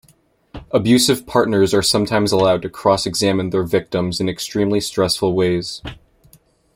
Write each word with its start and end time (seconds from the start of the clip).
Abusive 0.71 1.27
partners 1.27 1.75
are 1.75 1.83
sometimes 1.83 2.31
allowed 2.31 2.63
to 2.63 2.71
cross 2.71 3.05
examine 3.05 3.51
their 3.51 3.61
victims 3.61 4.19
in 4.19 4.27
extremely 4.27 4.79
stressful 4.81 5.35
ways. 5.35 5.83